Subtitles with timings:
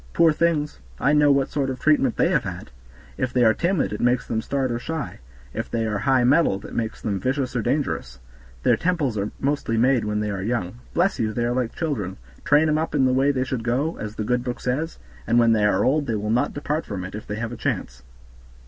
[0.13, 0.79] Poor things!
[0.99, 2.71] I know what sort of treatment they have had.
[3.19, 5.19] If they are timid it makes them start or shy;
[5.53, 8.17] if they are high mettled it makes them vicious or dangerous;
[8.63, 10.79] their tempers are mostly made when they are young.
[10.95, 11.33] Bless you!
[11.33, 14.23] they are like children, train 'em up in the way they should go, as the
[14.23, 17.27] good book says, and when they are old they will not depart from it, if
[17.27, 18.01] they have a chance."